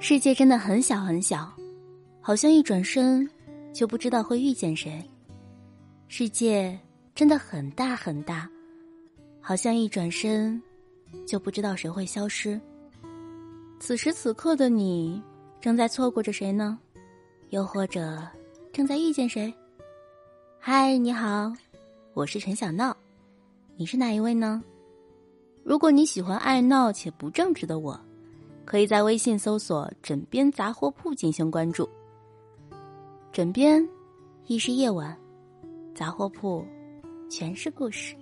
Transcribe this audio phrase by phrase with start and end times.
[0.00, 1.52] 世界真的很小很小，
[2.20, 3.28] 好像一转身
[3.72, 5.04] 就不知道会遇见谁。
[6.06, 6.78] 世界
[7.16, 8.48] 真的很大很大，
[9.40, 10.62] 好像一转身
[11.26, 12.58] 就不知道谁会消失。
[13.80, 15.20] 此时此刻的你，
[15.60, 16.78] 正在错过着谁呢？
[17.50, 18.22] 又或者
[18.72, 19.52] 正在遇见谁？
[20.60, 21.52] 嗨，你好，
[22.14, 22.96] 我是陈小闹，
[23.76, 24.62] 你是哪一位呢？
[25.64, 28.00] 如果你喜欢爱闹且不正直的我。
[28.68, 31.88] 可以在微信搜索“枕边杂货铺”进行关注。
[33.32, 33.88] 枕边，
[34.46, 35.16] 亦是夜晚；
[35.94, 36.62] 杂货铺，
[37.30, 38.14] 全是故事。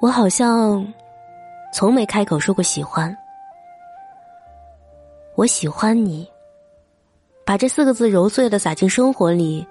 [0.00, 0.86] 我好像
[1.72, 3.14] 从没开口说过喜欢。
[5.34, 6.26] 我喜欢你，
[7.44, 9.66] 把这四个字揉碎了撒进生活里，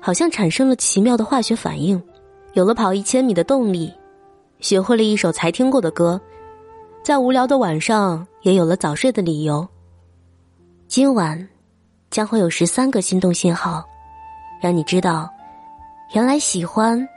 [0.00, 2.00] 好像产生了奇妙的化学反应，
[2.52, 3.92] 有了跑一千米的动力，
[4.60, 6.20] 学会了一首才听过的歌，
[7.02, 9.66] 在无聊的晚上也有了早睡的理由。
[10.86, 11.48] 今晚
[12.18, 13.88] 将会有十三个心动信号，
[14.60, 15.32] 让你知道，
[16.14, 17.08] 原来喜欢。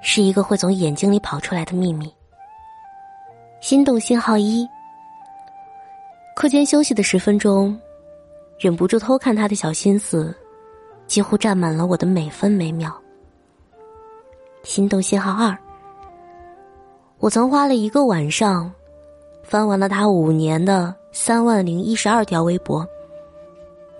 [0.00, 2.10] 是一个会从眼睛里跑出来的秘密。
[3.60, 4.66] 心动信号一。
[6.34, 7.78] 课间休息的十分钟，
[8.58, 10.34] 忍不住偷看他的小心思，
[11.06, 12.90] 几乎占满了我的每分每秒。
[14.62, 15.54] 心动信号二。
[17.18, 18.72] 我曾花了一个晚上，
[19.42, 22.88] 翻完了他五年的三万零一十二条微博，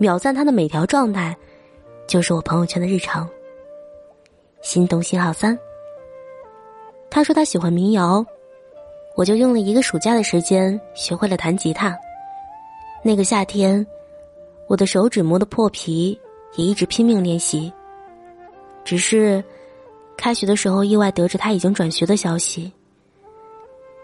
[0.02, 1.36] 秒赞他的每条状态，
[2.08, 3.28] 就是我朋友圈的日常。
[4.60, 5.56] 心动信号三。
[7.08, 8.26] 他说他喜欢民谣，
[9.14, 11.96] 我就用了一个暑假的时间学会了弹吉他。
[13.04, 13.86] 那个夏天，
[14.66, 16.20] 我的手指磨得破皮，
[16.56, 17.72] 也一直拼命练习。
[18.84, 19.42] 只是，
[20.16, 22.72] 开学的时候意外得知他已经转学的消息。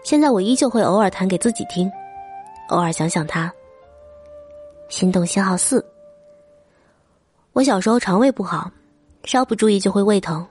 [0.05, 1.91] 现在我依旧会偶尔弹给自己听，
[2.69, 3.53] 偶尔想想他。
[4.89, 5.85] 心动信号四。
[7.53, 8.71] 我小时候肠胃不好，
[9.23, 10.45] 稍不注意就会胃疼。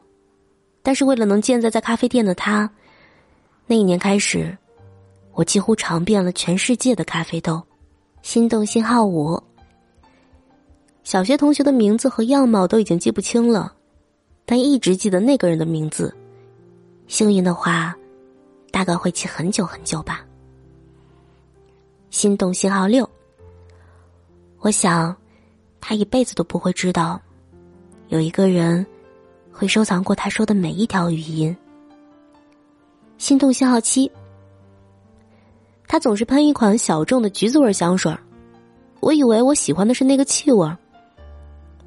[0.82, 2.70] 但是为了能见在在咖啡店的他，
[3.66, 4.56] 那一年开始，
[5.32, 7.62] 我几乎尝遍了全世界的咖啡豆。
[8.22, 9.42] 心动信号五。
[11.02, 13.72] 小学同学的名字和样貌都已经记不清了，
[14.44, 16.14] 但一直记得那个人的名字。
[17.06, 17.96] 幸运的话，
[18.70, 20.24] 大概会记很久很久吧。
[22.10, 23.08] 心动信号六。
[24.68, 25.16] 我想，
[25.80, 27.18] 他一辈子都不会知道，
[28.08, 28.86] 有一个人。
[29.50, 31.56] 会收藏过他说的每一条语音。
[33.16, 34.12] 心动信号七。
[35.86, 38.14] 他总是喷一款小众的橘子味香水
[39.00, 40.70] 我以为我喜欢的是那个气味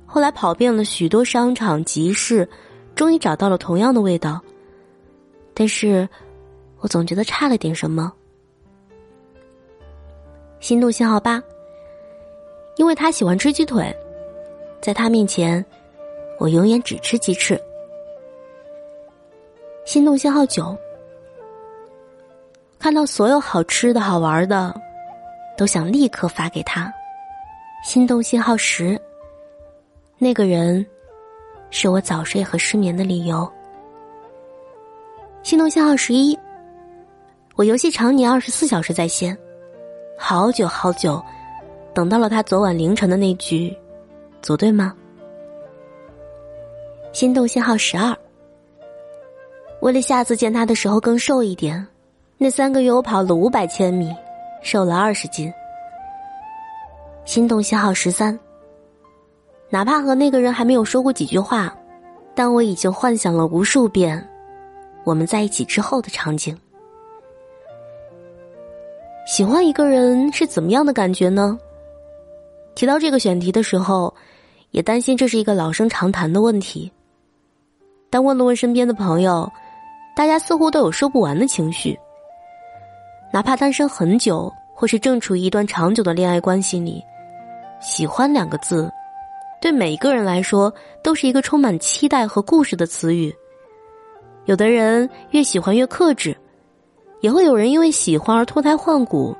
[0.07, 2.49] 后来跑遍了许多商场集市，
[2.95, 4.41] 终于找到了同样的味道。
[5.53, 6.09] 但是，
[6.79, 8.11] 我总觉得差了点什么。
[10.59, 11.41] 心动信号八。
[12.77, 13.95] 因为他喜欢吃鸡腿，
[14.81, 15.63] 在他面前。
[16.39, 17.55] 我永远只吃鸡翅。
[19.85, 20.75] 心动信号九，
[22.79, 24.73] 看到所有好吃的好玩的，
[25.55, 26.91] 都想立刻发给他。
[27.83, 28.99] 心动信号十，
[30.17, 30.83] 那个人
[31.69, 33.47] 是我早睡和失眠的理由。
[35.43, 36.35] 心动信号十一，
[37.55, 39.37] 我游戏常年二十四小时在线，
[40.17, 41.23] 好久好久，
[41.93, 43.75] 等到了他昨晚凌晨的那句
[44.41, 44.93] “组队吗？”
[47.11, 48.15] 心动信号十二。
[49.81, 51.85] 为了下次见他的时候更瘦一点，
[52.37, 54.15] 那三个月我跑了五百千米，
[54.61, 55.51] 瘦了二十斤。
[57.25, 58.39] 心动信号十三。
[59.69, 61.75] 哪怕和那个人还没有说过几句话，
[62.35, 64.27] 但我已经幻想了无数遍
[65.03, 66.57] 我们在一起之后的场景。
[69.25, 71.57] 喜欢一个人是怎么样的感觉呢？
[72.75, 74.13] 提到这个选题的时候，
[74.71, 76.91] 也担心这是一个老生常谈的问题。
[78.09, 79.49] 但问了问身边的朋友，
[80.15, 81.97] 大家似乎都有说不完的情绪。
[83.31, 87.01] 哪怕单身很久，或是正处于一段长久的恋爱关系里，
[87.79, 88.91] 喜欢两个字，
[89.61, 93.33] 对每一个人来说都是一个充满期待和故事的词语。
[94.45, 96.35] 有的人越喜欢越克制，
[97.21, 99.33] 也会有人因为喜欢而脱胎换骨。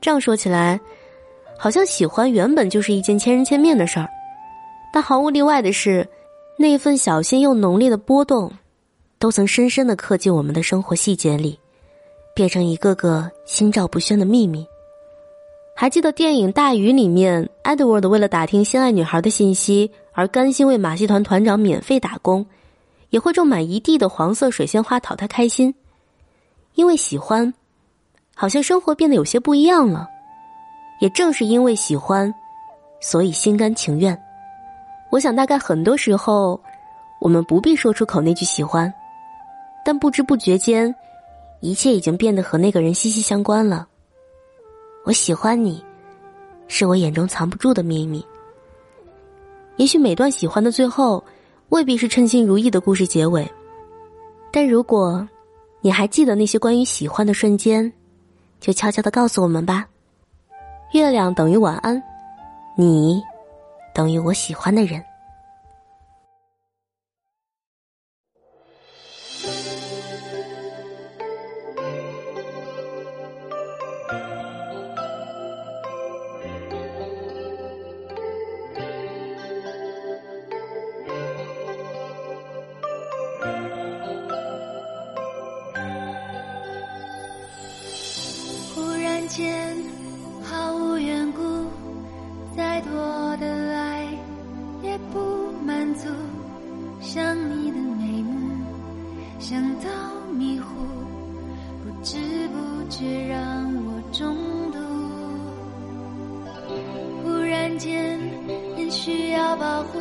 [0.00, 0.80] 这样说起来，
[1.62, 4.08] 好像喜欢原本就是一件千人千面的事儿，
[4.90, 6.08] 但毫无例外的是，
[6.56, 8.50] 那份小心又浓烈的波动，
[9.18, 11.58] 都曾深深的刻进我们的生活细节里，
[12.34, 14.66] 变成一个个心照不宣的秘密。
[15.76, 22.46] 还记得电影《大鱼》里面，Edward 为了打听心爱女孩的信息而甘心为马戏团团长免费打工，
[23.10, 25.74] 也会种满一地的黄色水仙花讨她开心。
[26.74, 27.52] 因为喜欢，
[28.34, 30.08] 好像生活变得有些不一样了。
[31.00, 32.32] 也正是因为喜欢，
[33.00, 34.16] 所以心甘情愿。
[35.10, 36.60] 我想，大概很多时候，
[37.20, 38.92] 我们不必说出口那句喜欢，
[39.84, 40.94] 但不知不觉间，
[41.60, 43.88] 一切已经变得和那个人息息相关了。
[45.04, 45.82] 我喜欢你，
[46.68, 48.24] 是我眼中藏不住的秘密。
[49.76, 51.24] 也许每段喜欢的最后，
[51.70, 53.50] 未必是称心如意的故事结尾，
[54.52, 55.26] 但如果
[55.80, 57.90] 你还记得那些关于喜欢的瞬间，
[58.60, 59.86] 就悄悄的告诉我们吧。
[60.92, 62.02] 月亮等于晚安，
[62.74, 63.22] 你
[63.94, 65.04] 等于我喜欢的人。
[92.80, 94.08] 再多的爱
[94.82, 96.08] 也不满足。
[96.98, 98.56] 想你的眉目，
[99.38, 99.90] 想到
[100.32, 100.66] 迷糊，
[101.84, 102.16] 不知
[102.48, 103.38] 不觉让
[103.84, 104.34] 我中
[104.72, 104.78] 毒。
[107.22, 108.18] 忽然间，
[108.78, 109.98] 人需要保护。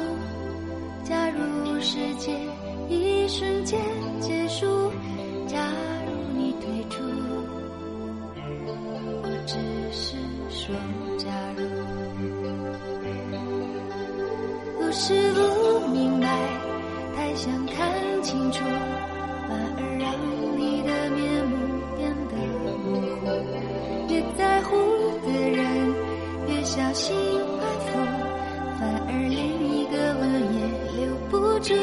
[1.04, 2.34] 假如世界
[2.88, 3.78] 一瞬间
[4.22, 4.90] 结束，
[5.48, 5.68] 假
[6.06, 7.04] 如你退出。
[9.22, 9.58] 我只
[9.92, 10.16] 是
[10.50, 10.74] 说
[15.10, 16.28] 是不明白，
[17.16, 18.64] 太想看清楚，
[19.48, 20.14] 反而让
[20.56, 21.58] 你的面目
[21.98, 22.38] 变得
[22.86, 23.26] 模糊。
[24.14, 24.70] 越在乎
[25.26, 25.66] 的人，
[26.48, 27.98] 越小心安抚，
[28.80, 30.24] 反而连一个吻
[30.54, 30.58] 也
[31.02, 31.74] 留不住。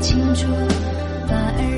[0.00, 0.46] 清楚，
[1.28, 1.69] 把耳。